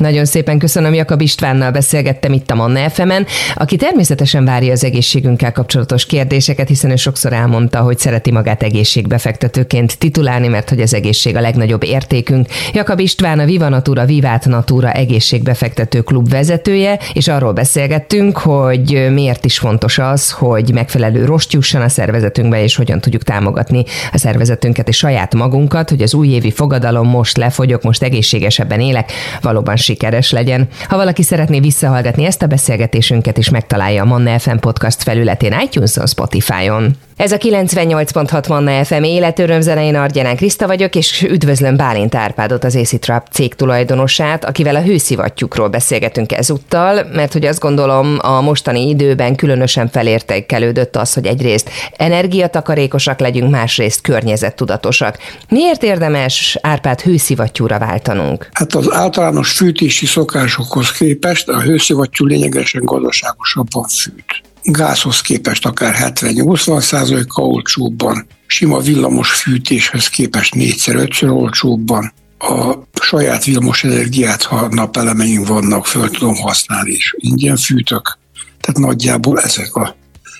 Nagyon 0.00 0.24
szépen 0.24 0.58
köszönöm, 0.58 0.94
Jakab 0.94 1.20
Istvánnal 1.20 1.70
beszélgettem 1.70 2.32
itt 2.32 2.50
a 2.50 2.54
Manna 2.54 2.90
fm 2.90 3.10
aki 3.54 3.76
természetesen 3.76 4.44
várja 4.44 4.72
az 4.72 4.84
egészségünkkel 4.84 5.52
kapcsolatos 5.52 6.06
kérdéseket, 6.06 6.68
hiszen 6.68 6.90
ő 6.90 6.96
sokszor 6.96 7.32
elmondta, 7.32 7.80
hogy 7.80 7.98
szereti 7.98 8.30
magát 8.30 8.62
egészségbefektetőként 8.62 9.98
titulálni, 9.98 10.48
mert 10.48 10.68
hogy 10.68 10.80
az 10.80 10.94
egészség 10.94 11.36
a 11.36 11.40
legnagyobb 11.40 11.84
értékünk. 11.84 12.46
Jakab 12.72 12.98
István 13.00 13.38
a 13.38 13.44
Viva 13.44 13.68
Natura, 13.68 14.04
Vivát 14.04 14.46
Natura 14.46 14.92
egészségbefektető 14.92 16.00
klub 16.00 16.28
vezetője, 16.28 16.98
és 17.12 17.28
arról 17.28 17.52
beszélgettünk, 17.52 18.38
hogy 18.38 19.08
miért 19.12 19.44
is 19.44 19.58
fontos 19.58 19.98
az, 19.98 20.30
hogy 20.30 20.72
megfelelő 20.72 21.24
rost 21.24 21.58
a 21.72 21.88
szervezetünkbe, 21.88 22.62
és 22.62 22.76
hogyan 22.76 23.00
tudjuk 23.00 23.22
támogatni 23.22 23.84
a 24.12 24.18
szervezetünket 24.18 24.88
és 24.88 24.96
saját 24.96 25.34
magunkat, 25.34 25.90
hogy 25.90 26.02
az 26.02 26.14
újévi 26.14 26.50
fogadalom 26.50 27.08
most 27.08 27.36
lefogyok, 27.36 27.82
most 27.82 28.02
egészségesebben 28.02 28.80
élek, 28.80 29.12
valóban 29.40 29.76
sikeres 29.90 30.30
legyen. 30.30 30.68
Ha 30.88 30.96
valaki 30.96 31.22
szeretné 31.22 31.60
visszahallgatni 31.60 32.24
ezt 32.24 32.42
a 32.42 32.46
beszélgetésünket 32.46 33.38
is, 33.38 33.48
megtalálja 33.48 34.02
a 34.02 34.06
Manna 34.06 34.38
FM 34.38 34.56
podcast 34.56 35.02
felületén, 35.02 35.60
iTunes-on, 35.60 36.06
Spotify-on. 36.06 36.96
Ez 37.20 37.32
a 37.32 37.36
98.6 37.36 38.48
Manna 38.48 38.84
FM 38.84 39.02
életörömzene, 39.02 39.84
én 39.84 39.94
Argyanán 39.94 40.36
Kriszta 40.36 40.66
vagyok, 40.66 40.94
és 40.94 41.22
üdvözlöm 41.22 41.76
Bálint 41.76 42.14
Árpádot, 42.14 42.64
az 42.64 42.76
AC 42.76 43.00
Trap 43.00 43.26
cég 43.32 43.54
tulajdonosát, 43.54 44.44
akivel 44.44 44.76
a 44.76 44.82
hőszivattyúkról 44.82 45.68
beszélgetünk 45.68 46.32
ezúttal, 46.32 47.06
mert 47.12 47.32
hogy 47.32 47.44
azt 47.44 47.60
gondolom 47.60 48.18
a 48.20 48.40
mostani 48.40 48.88
időben 48.88 49.36
különösen 49.36 49.88
felértékelődött 49.88 50.96
az, 50.96 51.14
hogy 51.14 51.26
egyrészt 51.26 51.70
energiatakarékosak 51.96 53.20
legyünk, 53.20 53.50
másrészt 53.50 54.00
környezettudatosak. 54.00 55.18
Miért 55.48 55.82
érdemes 55.82 56.58
Árpád 56.60 57.00
hőszivattyúra 57.00 57.78
váltanunk? 57.78 58.48
Hát 58.52 58.74
az 58.74 58.92
általános 58.92 59.52
fűtési 59.52 60.06
szokásokhoz 60.06 60.90
képest 60.90 61.48
a 61.48 61.60
hőszivattyú 61.60 62.26
lényegesen 62.26 62.84
gazdaságosabban 62.84 63.84
fűt 63.88 64.48
gázhoz 64.62 65.20
képest 65.20 65.66
akár 65.66 66.12
70-80 66.14 66.80
százalékkal 66.80 67.44
olcsóbban, 67.44 68.26
sima 68.46 68.78
villamos 68.80 69.32
fűtéshez 69.32 70.08
képest 70.08 70.54
négyszer-ötször 70.54 71.30
olcsóbban, 71.30 72.12
a 72.38 72.74
saját 73.00 73.44
villamos 73.44 73.84
energiát, 73.84 74.42
ha 74.42 74.68
napelemeink 74.68 75.46
vannak, 75.46 75.86
föl 75.86 76.10
tudom 76.10 76.36
használni, 76.36 76.90
és 76.90 77.14
ingyen 77.18 77.56
fűtök. 77.56 78.18
Tehát 78.60 78.80
nagyjából 78.80 79.40
ezek 79.40 79.74
a 79.74 79.96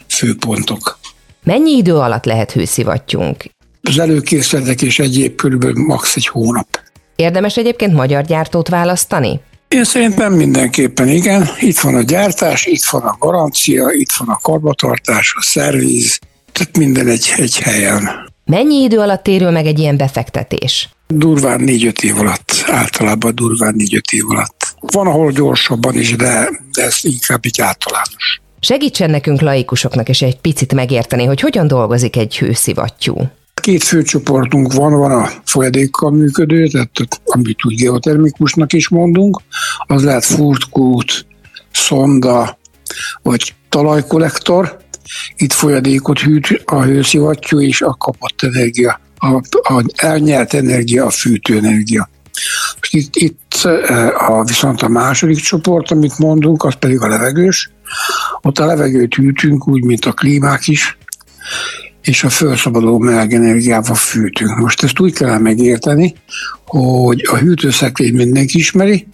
főpontok. 0.08 0.98
Mennyi 1.42 1.76
idő 1.76 1.94
alatt 1.94 2.24
lehet 2.24 2.52
hőszivattyúnk? 2.52 3.44
Az 3.82 3.98
előkészletek 3.98 4.82
és 4.82 4.98
egyéb 4.98 5.34
körülbelül 5.34 5.84
max. 5.84 6.16
egy 6.16 6.26
hónap. 6.26 6.80
Érdemes 7.16 7.56
egyébként 7.56 7.92
magyar 7.92 8.24
gyártót 8.24 8.68
választani? 8.68 9.40
Én 9.74 9.84
szerintem 9.84 10.32
mindenképpen 10.32 11.08
igen. 11.08 11.48
Itt 11.58 11.78
van 11.78 11.94
a 11.94 12.02
gyártás, 12.02 12.66
itt 12.66 12.84
van 12.84 13.02
a 13.02 13.16
garancia, 13.18 13.90
itt 13.90 14.12
van 14.18 14.28
a 14.28 14.38
karbatartás, 14.42 15.34
a 15.36 15.42
szerviz, 15.42 16.18
tehát 16.52 16.76
minden 16.76 17.08
egy, 17.08 17.32
egy 17.36 17.58
helyen. 17.58 18.08
Mennyi 18.44 18.82
idő 18.82 18.98
alatt 18.98 19.22
térül 19.22 19.50
meg 19.50 19.66
egy 19.66 19.78
ilyen 19.78 19.96
befektetés? 19.96 20.88
Durván 21.06 21.60
4-5 21.62 22.02
év 22.02 22.18
alatt, 22.18 22.64
általában 22.66 23.34
durván 23.34 23.74
4-5 23.78 24.00
év 24.12 24.30
alatt. 24.30 24.74
Van, 24.80 25.06
ahol 25.06 25.30
gyorsabban 25.30 25.94
is, 25.94 26.16
de, 26.16 26.48
de 26.72 26.82
ez 26.82 26.98
inkább 27.02 27.40
egy 27.42 27.60
általános. 27.60 28.40
Segítsen 28.60 29.10
nekünk 29.10 29.40
laikusoknak 29.40 30.08
is 30.08 30.22
egy 30.22 30.36
picit 30.36 30.74
megérteni, 30.74 31.24
hogy 31.24 31.40
hogyan 31.40 31.66
dolgozik 31.66 32.16
egy 32.16 32.38
hőszivattyú. 32.38 33.14
Két 33.60 33.82
főcsoportunk 33.82 34.72
van, 34.72 34.92
van 34.92 35.10
a 35.10 35.30
folyadékkal 35.44 36.10
működő, 36.10 36.66
tehát 36.66 36.90
amit 37.24 37.64
úgy 37.64 37.74
geotermikusnak 37.74 38.72
is 38.72 38.88
mondunk, 38.88 39.40
az 39.86 40.04
lehet 40.04 40.24
furtkút, 40.24 41.26
szonda, 41.72 42.58
vagy 43.22 43.54
talajkollektor. 43.68 44.76
Itt 45.36 45.52
folyadékot 45.52 46.20
hűt 46.20 46.62
a 46.64 46.82
hőszivattyú 46.82 47.60
és 47.60 47.82
a 47.82 47.94
kapott 47.98 48.42
energia, 48.42 49.00
a, 49.16 49.34
a 49.74 49.84
elnyert 49.94 50.54
energia, 50.54 51.06
a 51.06 51.10
fűtőenergia. 51.10 52.08
Most 52.80 52.94
itt, 52.94 53.16
itt 53.16 53.64
a, 54.14 54.44
viszont 54.44 54.82
a 54.82 54.88
második 54.88 55.38
csoport, 55.38 55.90
amit 55.90 56.18
mondunk, 56.18 56.64
az 56.64 56.74
pedig 56.74 57.00
a 57.00 57.08
levegős. 57.08 57.70
Ott 58.42 58.58
a 58.58 58.66
levegőt 58.66 59.14
hűtünk, 59.14 59.68
úgy, 59.68 59.84
mint 59.84 60.04
a 60.04 60.12
klímák 60.12 60.68
is, 60.68 60.98
és 62.02 62.24
a 62.24 62.28
felszabaduló 62.28 62.98
meleg 62.98 63.32
energiával 63.32 63.94
fűtünk. 63.94 64.58
Most 64.58 64.82
ezt 64.82 65.00
úgy 65.00 65.12
kell 65.12 65.38
megérteni, 65.38 66.14
hogy 66.66 67.28
a 67.30 67.36
hűtőszekrény 67.36 68.14
mindenki 68.14 68.58
ismeri, 68.58 69.06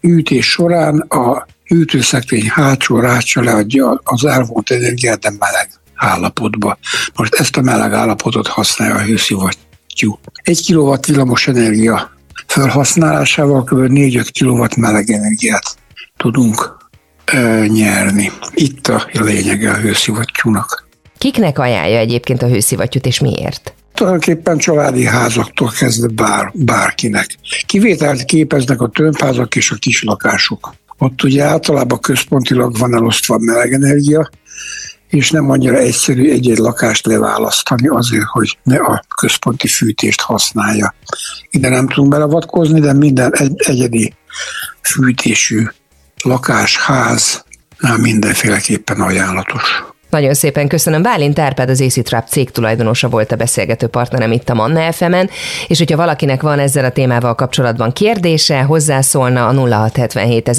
hűtés 0.00 0.50
során 0.50 0.98
a 0.98 1.46
hűtőszekrény 1.64 2.48
hátsó 2.48 3.00
rácsa 3.00 3.42
leadja 3.42 4.00
az 4.04 4.24
elvont 4.24 4.70
energiát, 4.70 5.18
de 5.18 5.32
meleg 5.38 5.68
állapotba. 5.94 6.78
Most 7.14 7.34
ezt 7.34 7.56
a 7.56 7.62
meleg 7.62 7.92
állapotot 7.92 8.46
használja 8.46 8.94
a 8.94 9.02
hőszivattyú. 9.02 10.18
Egy 10.42 10.62
kilowatt 10.64 11.06
villamos 11.06 11.48
energia 11.48 12.10
felhasználásával 12.46 13.64
kb. 13.64 13.86
4-5 13.90 14.28
kilowatt 14.32 14.76
meleg 14.76 15.10
energiát 15.10 15.76
tudunk 16.16 16.76
ö, 17.32 17.64
nyerni. 17.66 18.32
Itt 18.54 18.86
a 18.86 19.06
lényege 19.12 19.70
a 19.70 19.76
hőszivattyúnak. 19.76 20.87
Kiknek 21.18 21.58
ajánlja 21.58 21.98
egyébként 21.98 22.42
a 22.42 22.46
hőszivattyút, 22.46 23.06
és 23.06 23.20
miért? 23.20 23.74
Tulajdonképpen 23.94 24.58
családi 24.58 25.04
házaktól 25.04 25.70
kezdve 25.78 26.08
bár, 26.08 26.50
bárkinek. 26.54 27.26
Kivételt 27.66 28.24
képeznek 28.24 28.80
a 28.80 28.88
tömbházak 28.88 29.56
és 29.56 29.70
a 29.70 29.76
kislakások. 29.76 30.74
Ott 30.98 31.22
ugye 31.22 31.42
általában 31.42 32.00
központilag 32.00 32.78
van 32.78 32.94
elosztva 32.94 33.34
a 33.34 33.38
melegenergia, 33.38 34.30
és 35.08 35.30
nem 35.30 35.50
annyira 35.50 35.76
egyszerű 35.76 36.30
egy-egy 36.30 36.58
lakást 36.58 37.06
leválasztani 37.06 37.88
azért, 37.88 38.24
hogy 38.24 38.58
ne 38.62 38.76
a 38.76 39.04
központi 39.16 39.68
fűtést 39.68 40.20
használja. 40.20 40.94
Ide 41.50 41.68
nem 41.68 41.88
tudunk 41.88 42.08
belevatkozni, 42.08 42.80
de 42.80 42.92
minden 42.92 43.34
egy, 43.34 43.54
egyedi 43.56 44.14
fűtésű 44.82 45.64
lakás, 46.22 46.76
ház 46.76 47.44
mindenféleképpen 47.96 49.00
ajánlatos. 49.00 49.84
Nagyon 50.10 50.34
szépen 50.34 50.68
köszönöm. 50.68 51.02
Bálint 51.02 51.38
Árpád, 51.38 51.70
az 51.70 51.80
AC 51.80 52.02
Trap 52.04 52.26
cég 52.28 52.50
tulajdonosa 52.50 53.08
volt 53.08 53.32
a 53.32 53.36
beszélgető 53.36 53.86
partnerem 53.86 54.32
itt 54.32 54.48
a 54.48 54.54
Manna 54.54 54.92
fm 54.92 55.14
és 55.66 55.78
hogyha 55.78 55.96
valakinek 55.96 56.42
van 56.42 56.58
ezzel 56.58 56.84
a 56.84 56.90
témával 56.90 57.34
kapcsolatban 57.34 57.92
kérdése, 57.92 58.60
hozzászólna 58.60 59.46
a 59.46 59.52
0677 59.52 60.50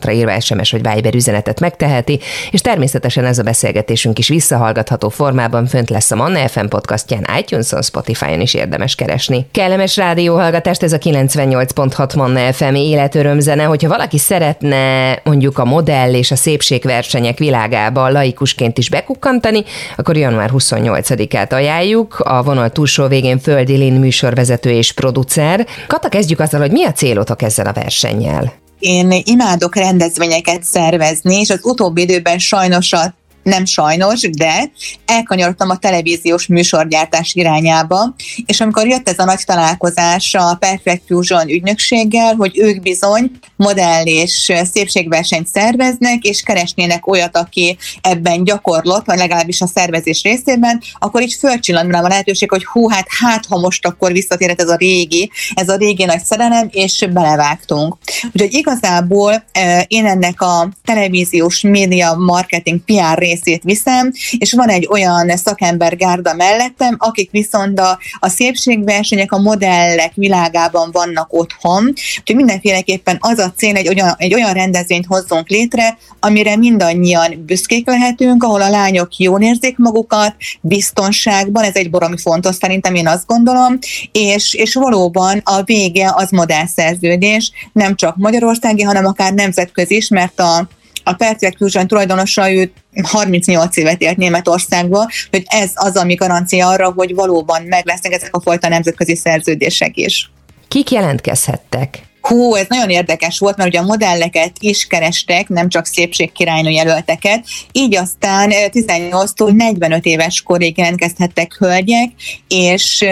ra 0.00 0.12
írva 0.12 0.40
SMS 0.40 0.70
vagy 0.70 0.88
Viber 0.94 1.14
üzenetet 1.14 1.60
megteheti, 1.60 2.20
és 2.50 2.60
természetesen 2.60 3.24
ez 3.24 3.38
a 3.38 3.42
beszélgetésünk 3.42 4.18
is 4.18 4.28
visszahallgatható 4.28 5.08
formában 5.08 5.66
fönt 5.66 5.90
lesz 5.90 6.10
a 6.10 6.16
Manna 6.16 6.48
FM 6.48 6.66
podcastján, 6.66 7.26
iTunes-on, 7.38 7.82
Spotify-on 7.82 8.40
is 8.40 8.54
érdemes 8.54 8.94
keresni. 8.94 9.46
Kellemes 9.52 9.96
rádióhallgatást, 9.96 10.82
ez 10.82 10.92
a 10.92 10.98
98.6 10.98 12.16
Manna 12.16 12.52
FM 12.52 12.74
életörömzene, 12.74 13.64
hogyha 13.64 13.88
valaki 13.88 14.18
szeretne 14.18 15.18
mondjuk 15.24 15.58
a 15.58 15.64
modell 15.64 16.14
és 16.14 16.30
a 16.30 16.36
szépségversenyek 16.36 17.38
világába 17.38 18.08
laikus 18.08 18.45
politikusként 18.46 18.78
is 18.78 18.88
bekukkantani, 18.88 19.64
akkor 19.96 20.16
január 20.16 20.50
28-át 20.52 21.52
ajánljuk. 21.52 22.18
A 22.18 22.42
vonal 22.42 22.70
túlsó 22.70 23.06
végén 23.06 23.38
Földi 23.38 23.76
Lin 23.76 23.92
műsorvezető 23.92 24.70
és 24.70 24.92
producer. 24.92 25.66
Kata, 25.86 26.08
kezdjük 26.08 26.40
azzal, 26.40 26.60
hogy 26.60 26.70
mi 26.70 26.84
a 26.84 26.92
célotok 26.92 27.42
ezzel 27.42 27.66
a 27.66 27.72
versennyel? 27.72 28.52
Én 28.78 29.14
imádok 29.24 29.76
rendezvényeket 29.76 30.62
szervezni, 30.62 31.40
és 31.40 31.50
az 31.50 31.60
utóbbi 31.62 32.02
időben 32.02 32.38
sajnos 32.38 32.92
a 32.92 33.14
nem 33.46 33.64
sajnos, 33.64 34.20
de 34.20 34.70
elkanyarodtam 35.06 35.70
a 35.70 35.76
televíziós 35.76 36.46
műsorgyártás 36.46 37.34
irányába, 37.34 38.14
és 38.46 38.60
amikor 38.60 38.86
jött 38.86 39.08
ez 39.08 39.18
a 39.18 39.24
nagy 39.24 39.40
találkozás 39.46 40.34
a 40.34 40.54
Perfect 40.54 41.02
Fusion 41.06 41.48
ügynökséggel, 41.48 42.34
hogy 42.34 42.58
ők 42.58 42.82
bizony 42.82 43.30
modell 43.56 44.04
és 44.04 44.52
szépségversenyt 44.72 45.46
szerveznek, 45.46 46.22
és 46.22 46.42
keresnének 46.42 47.06
olyat, 47.06 47.36
aki 47.36 47.76
ebben 48.00 48.44
gyakorlott, 48.44 49.06
vagy 49.06 49.18
legalábbis 49.18 49.60
a 49.60 49.66
szervezés 49.66 50.22
részében, 50.22 50.82
akkor 50.98 51.22
így 51.22 51.36
fölcsillant 51.38 51.90
rám 51.90 52.04
a 52.04 52.08
lehetőség, 52.08 52.50
hogy 52.50 52.64
hú, 52.64 52.88
hát 52.88 53.06
hát, 53.20 53.46
ha 53.46 53.58
most 53.58 53.86
akkor 53.86 54.12
visszatérhet 54.12 54.60
ez 54.60 54.68
a 54.68 54.76
régi, 54.76 55.30
ez 55.54 55.68
a 55.68 55.76
régi 55.76 56.04
nagy 56.04 56.24
szerelem, 56.24 56.68
és 56.70 57.06
belevágtunk. 57.12 57.96
Úgyhogy 58.32 58.54
igazából 58.54 59.44
én 59.86 60.06
ennek 60.06 60.40
a 60.40 60.68
televíziós 60.84 61.60
média 61.60 62.14
marketing 62.14 62.80
PR 62.84 63.22
részét 63.36 63.62
viszem, 63.62 64.12
és 64.38 64.52
van 64.52 64.68
egy 64.68 64.88
olyan 64.90 65.36
szakember 65.36 65.96
gárda 65.96 66.34
mellettem, 66.34 66.96
akik 66.98 67.30
viszont 67.30 67.80
a, 67.80 67.98
a 68.18 68.28
szépségversenyek, 68.28 69.32
a 69.32 69.38
modellek 69.38 70.12
világában 70.14 70.90
vannak 70.92 71.32
otthon, 71.32 71.92
úgyhogy 72.18 72.36
mindenféleképpen 72.36 73.16
az 73.20 73.38
a 73.38 73.52
cél, 73.56 73.76
egy 73.76 73.88
olyan, 73.88 74.14
egy 74.18 74.34
olyan 74.34 74.52
rendezvényt 74.52 75.06
hozzunk 75.06 75.48
létre, 75.48 75.98
amire 76.20 76.56
mindannyian 76.56 77.44
büszkék 77.46 77.86
lehetünk, 77.86 78.42
ahol 78.42 78.62
a 78.62 78.70
lányok 78.70 79.16
jól 79.16 79.40
érzik 79.40 79.76
magukat, 79.76 80.34
biztonságban, 80.60 81.64
ez 81.64 81.74
egy 81.74 81.90
boromi 81.90 82.18
fontos 82.18 82.54
szerintem, 82.54 82.94
én 82.94 83.08
azt 83.08 83.26
gondolom, 83.26 83.78
és, 84.12 84.54
és 84.54 84.74
valóban 84.74 85.40
a 85.44 85.62
vége 85.62 86.12
az 86.14 86.30
modellszerződés, 86.30 87.50
nem 87.72 87.94
csak 87.94 88.16
magyarországi, 88.16 88.82
hanem 88.82 89.06
akár 89.06 89.32
nemzetközi 89.32 89.96
is, 89.96 90.08
mert 90.08 90.40
a 90.40 90.68
a 91.08 91.12
Perfect 91.12 91.56
Fusion 91.56 91.86
tulajdonosa 91.86 92.52
ő 92.52 92.72
38 93.02 93.76
évet 93.76 94.00
élt 94.00 94.16
Németországba, 94.16 95.10
hogy 95.30 95.42
ez 95.46 95.70
az, 95.74 95.96
ami 95.96 96.14
garancia 96.14 96.68
arra, 96.68 96.92
hogy 96.96 97.14
valóban 97.14 97.62
meg 97.62 97.86
lesznek 97.86 98.12
ezek 98.12 98.36
a 98.36 98.40
fajta 98.40 98.68
nemzetközi 98.68 99.16
szerződések 99.16 99.96
is. 99.96 100.30
Kik 100.68 100.90
jelentkezhettek? 100.90 102.02
Hú, 102.20 102.54
ez 102.54 102.66
nagyon 102.68 102.90
érdekes 102.90 103.38
volt, 103.38 103.56
mert 103.56 103.68
ugye 103.68 103.78
a 103.78 103.84
modelleket 103.84 104.52
is 104.58 104.86
kerestek, 104.86 105.48
nem 105.48 105.68
csak 105.68 105.86
szépségkirálynő 105.86 106.70
jelölteket, 106.70 107.44
így 107.72 107.96
aztán 107.96 108.50
18-tól 108.52 109.56
45 109.56 110.04
éves 110.04 110.42
korig 110.42 110.78
jelentkezhettek 110.78 111.56
hölgyek, 111.58 112.10
és 112.48 113.04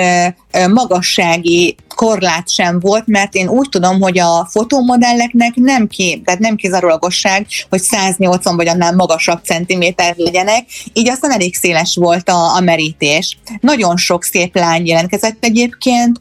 magassági 0.69 1.77
korlát 1.95 2.51
sem 2.51 2.81
volt, 2.81 3.07
mert 3.07 3.35
én 3.35 3.49
úgy 3.49 3.69
tudom, 3.69 4.01
hogy 4.01 4.19
a 4.19 4.49
fotómodelleknek 4.51 5.55
nem 5.55 5.87
ki, 5.87 6.23
tehát 6.25 6.41
nem 6.41 6.57
kizárólagosság, 6.57 7.47
hogy 7.71 7.81
180 7.81 8.57
vagy 8.57 8.69
annál 8.69 8.95
magasabb 8.95 9.45
centiméter 9.45 10.15
legyenek, 10.17 10.65
így 10.93 11.09
aztán 11.09 11.31
elég 11.31 11.55
széles 11.55 11.97
volt 12.01 12.29
a, 12.29 12.57
a 12.57 12.61
merítés. 12.61 13.39
Nagyon 13.61 13.97
sok 13.97 14.25
szép 14.25 14.57
lány 14.57 14.87
jelentkezett 14.87 15.45
egyébként, 15.45 16.19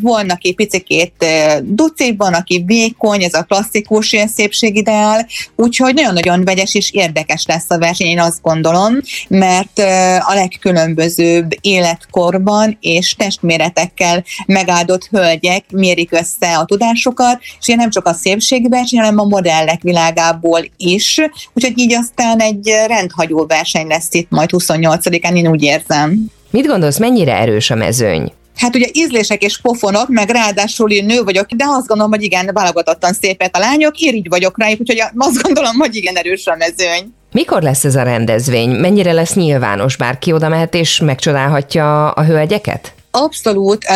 volna 0.00 0.34
aki 0.36 0.52
picikét 0.52 1.24
duci, 1.62 2.14
van, 2.16 2.34
aki 2.34 2.62
vékony, 2.66 3.22
ez 3.22 3.34
a 3.34 3.42
klasszikus 3.42 4.12
ilyen 4.12 4.28
szépségideál, 4.28 5.26
úgyhogy 5.56 5.94
nagyon-nagyon 5.94 6.44
vegyes 6.44 6.74
és 6.74 6.92
érdekes 6.92 7.44
lesz 7.46 7.70
a 7.70 7.78
verseny, 7.78 8.06
én 8.06 8.20
azt 8.20 8.42
gondolom, 8.42 9.00
mert 9.28 9.78
a 10.20 10.34
legkülönbözőbb 10.34 11.50
életkorban 11.60 12.76
és 12.80 13.14
testméretekkel 13.14 14.24
megáll 14.46 14.84
megáldott 14.86 15.08
hölgyek 15.10 15.64
mérik 15.70 16.12
össze 16.12 16.56
a 16.58 16.64
tudásokat, 16.64 17.38
és 17.60 17.68
ilyen 17.68 17.80
nem 17.80 17.90
csak 17.90 18.06
a 18.06 18.12
szépségverseny, 18.12 18.98
hanem 18.98 19.18
a 19.18 19.24
modellek 19.24 19.82
világából 19.82 20.60
is, 20.76 21.20
úgyhogy 21.52 21.78
így 21.78 21.94
aztán 21.94 22.40
egy 22.40 22.70
rendhagyó 22.86 23.46
verseny 23.46 23.86
lesz 23.86 24.08
itt 24.10 24.30
majd 24.30 24.50
28-án, 24.52 25.36
én 25.36 25.48
úgy 25.48 25.62
érzem. 25.62 26.26
Mit 26.50 26.66
gondolsz, 26.66 26.98
mennyire 26.98 27.36
erős 27.36 27.70
a 27.70 27.74
mezőny? 27.74 28.32
Hát 28.56 28.74
ugye 28.74 28.86
ízlések 28.92 29.42
és 29.42 29.60
pofonok, 29.60 30.08
meg 30.08 30.30
ráadásul 30.30 30.90
én 30.90 31.04
nő 31.04 31.22
vagyok, 31.22 31.46
de 31.52 31.64
azt 31.68 31.86
gondolom, 31.86 32.12
hogy 32.12 32.22
igen, 32.22 32.50
válogatottan 32.52 33.12
szépet 33.12 33.56
a 33.56 33.58
lányok, 33.58 33.98
irigy 33.98 34.28
vagyok 34.28 34.58
rájuk, 34.58 34.80
úgyhogy 34.80 35.02
azt 35.16 35.42
gondolom, 35.42 35.74
hogy 35.78 35.94
igen 35.94 36.16
erős 36.16 36.46
a 36.46 36.56
mezőny. 36.56 37.14
Mikor 37.32 37.62
lesz 37.62 37.84
ez 37.84 37.94
a 37.94 38.02
rendezvény? 38.02 38.70
Mennyire 38.70 39.12
lesz 39.12 39.34
nyilvános? 39.34 39.96
Bárki 39.96 40.32
oda 40.32 40.48
mehet 40.48 40.74
és 40.74 41.00
megcsodálhatja 41.00 42.10
a 42.10 42.24
hölgyeket? 42.24 42.95
Abszolút 43.18 43.86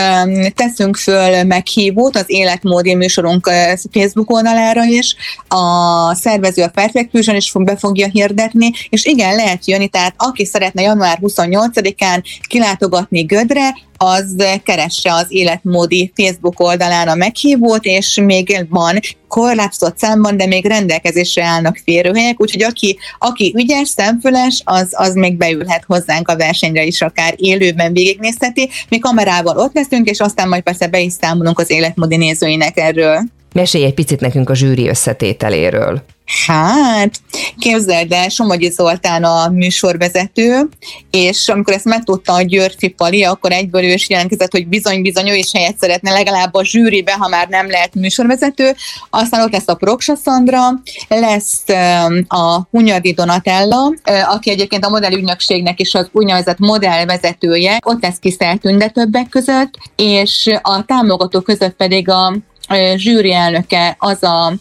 teszünk 0.55 0.97
föl 0.97 1.45
meghívót 1.45 2.17
az 2.17 2.25
életmódi 2.27 2.95
műsorunk 2.95 3.47
uh, 3.47 3.55
Facebook 3.93 4.31
oldalára 4.31 4.85
is. 4.85 5.17
A 5.49 6.15
szervező 6.15 6.62
a 6.62 6.69
Perfect 6.69 7.11
Fusion 7.11 7.37
is 7.37 7.50
fog, 7.50 7.65
be 7.65 7.77
fogja 7.77 8.07
hirdetni, 8.07 8.71
és 8.89 9.05
igen, 9.05 9.35
lehet 9.35 9.67
jönni, 9.67 9.89
tehát 9.89 10.15
aki 10.17 10.45
szeretne 10.45 10.83
január 10.83 11.19
28-án 11.23 12.23
kilátogatni 12.49 13.23
Gödre, 13.23 13.75
az 14.04 14.35
keresse 14.64 15.12
az 15.12 15.26
életmódi 15.28 16.12
Facebook 16.16 16.61
oldalán 16.61 17.09
a 17.09 17.14
meghívót, 17.14 17.85
és 17.85 18.21
még 18.25 18.66
van 18.69 19.00
korlátozott 19.28 19.99
számban, 19.99 20.37
de 20.37 20.47
még 20.47 20.66
rendelkezésre 20.66 21.45
állnak 21.45 21.80
férőhelyek, 21.85 22.40
úgyhogy 22.40 22.62
aki, 22.62 22.99
aki 23.19 23.54
ügyes, 23.57 23.88
szemfüles, 23.88 24.62
az, 24.64 24.88
az 24.90 25.14
még 25.14 25.37
beülhet 25.37 25.85
hozzánk 25.87 26.28
a 26.28 26.37
versenyre 26.37 26.85
is, 26.85 27.02
akár 27.02 27.35
élőben 27.37 27.92
végignézheti. 27.92 28.69
Mi 28.88 28.99
kamerával 28.99 29.59
ott 29.59 29.75
leszünk, 29.75 30.09
és 30.09 30.21
aztán 30.21 30.49
majd 30.49 30.62
persze 30.62 30.87
be 30.87 31.00
is 31.00 31.12
számolunk 31.12 31.59
az 31.59 31.71
életmódi 31.71 32.16
nézőinek 32.16 32.76
erről. 32.78 33.23
Mesélj 33.52 33.85
egy 33.85 33.95
picit 33.95 34.21
nekünk 34.21 34.50
a 34.50 34.54
zsűri 34.54 34.88
összetételéről. 34.88 36.02
Hát, 36.47 37.21
képzeld 37.59 38.12
el, 38.12 38.28
Somogyi 38.28 38.71
Zoltán 38.71 39.25
a 39.25 39.49
műsorvezető, 39.49 40.69
és 41.10 41.49
amikor 41.49 41.75
ezt 41.75 41.84
megtudta 41.84 42.32
a 42.32 42.43
Györfi 42.43 42.89
Pali, 42.89 43.25
akkor 43.25 43.52
egyből 43.52 43.84
ő 43.84 43.93
is 43.93 44.08
jelentkezett, 44.08 44.50
hogy 44.50 44.69
bizony-bizony 44.69 45.28
ő 45.28 45.34
is 45.34 45.52
helyet 45.52 45.78
szeretne 45.78 46.13
legalább 46.13 46.54
a 46.54 46.65
zsűribe, 46.65 47.13
ha 47.13 47.28
már 47.28 47.49
nem 47.49 47.71
lehet 47.71 47.95
műsorvezető. 47.95 48.75
Aztán 49.10 49.43
ott 49.43 49.52
lesz 49.52 49.69
a 49.69 49.75
Proksa 49.75 50.15
Szandra, 50.15 50.58
lesz 51.08 51.65
a 52.28 52.60
Hunyadi 52.71 53.13
Donatella, 53.13 53.93
aki 54.28 54.50
egyébként 54.50 54.84
a 54.84 54.91
modellügynökségnek 54.91 55.80
is 55.80 55.95
az 55.95 56.08
úgynevezett 56.13 56.58
modellvezetője, 56.58 57.78
ott 57.84 58.02
lesz 58.02 58.19
kiszelt 58.19 58.60
tünde 58.60 58.89
többek 58.89 59.28
között, 59.28 59.78
és 59.97 60.50
a 60.63 60.84
támogató 60.84 61.41
között 61.41 61.76
pedig 61.76 62.08
a 62.08 62.36
zsűri 62.97 63.33
elnöke 63.33 63.97
az 63.99 64.23
a 64.23 64.52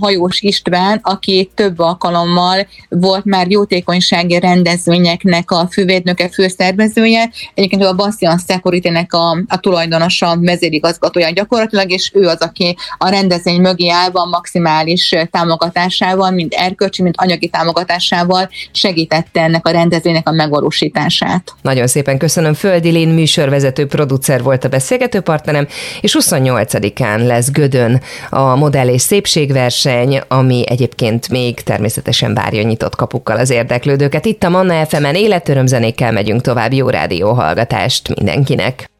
hajós 0.00 0.40
István, 0.40 1.00
aki 1.02 1.50
több 1.54 1.78
alkalommal 1.78 2.66
volt 2.88 3.24
már 3.24 3.50
jótékonysági 3.50 4.38
rendezvényeknek 4.38 5.50
a 5.50 5.68
fővédnöke, 5.70 6.28
főszervezője. 6.28 7.30
Egyébként 7.54 7.84
a 7.84 7.94
Bastion 7.94 8.38
security 8.48 8.86
a, 9.08 9.38
a 9.48 9.60
tulajdonosa, 9.60 10.36
vezérigazgatója 10.40 11.30
gyakorlatilag, 11.30 11.90
és 11.90 12.10
ő 12.14 12.26
az, 12.26 12.40
aki 12.40 12.76
a 12.98 13.08
rendezvény 13.08 13.60
mögé 13.60 13.88
állva 13.88 14.24
maximális 14.24 15.14
támogatásával, 15.30 16.30
mind 16.30 16.52
erkölcsi, 16.56 17.02
mind 17.02 17.14
anyagi 17.18 17.48
támogatásával 17.48 18.48
segítette 18.72 19.40
ennek 19.42 19.66
a 19.66 19.70
rendezvénynek 19.70 20.28
a 20.28 20.32
megvalósítását. 20.32 21.54
Nagyon 21.62 21.86
szépen 21.86 22.18
köszönöm. 22.18 22.54
Földi 22.54 22.90
Lén 22.90 23.08
műsorvezető 23.08 23.86
producer 23.86 24.42
volt 24.42 24.64
a 24.64 24.68
beszélgető 24.68 25.20
partnerem, 25.20 25.66
és 26.00 26.16
28-án 26.20 27.26
lesz 27.26 27.37
lesz 27.38 27.50
Gödön 27.50 28.00
a 28.30 28.56
modell 28.56 28.88
és 28.88 29.02
szépségverseny, 29.02 30.20
ami 30.28 30.62
egyébként 30.68 31.28
még 31.28 31.60
természetesen 31.60 32.34
várja 32.34 32.62
nyitott 32.62 32.96
kapukkal 32.96 33.36
az 33.36 33.50
érdeklődőket. 33.50 34.24
Itt 34.24 34.44
a 34.44 34.48
Manna 34.48 34.86
FM-en 34.86 35.14
életörömzenékkel 35.14 36.12
megyünk 36.12 36.40
tovább, 36.40 36.72
jó 36.72 36.88
rádió 36.88 37.32
hallgatást 37.32 38.14
mindenkinek. 38.14 38.90